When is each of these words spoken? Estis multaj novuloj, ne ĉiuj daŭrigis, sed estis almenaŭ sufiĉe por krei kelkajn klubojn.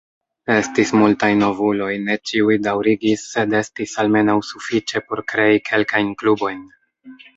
Estis 0.51 0.93
multaj 1.01 1.27
novuloj, 1.41 1.89
ne 2.07 2.15
ĉiuj 2.29 2.57
daŭrigis, 2.69 3.27
sed 3.35 3.53
estis 3.61 3.93
almenaŭ 4.05 4.39
sufiĉe 4.49 5.03
por 5.11 5.23
krei 5.33 5.65
kelkajn 5.69 6.11
klubojn. 6.23 6.65